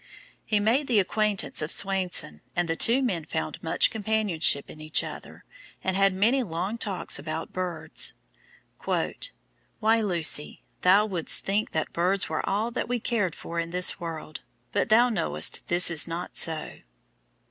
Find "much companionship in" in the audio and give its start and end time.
3.61-4.81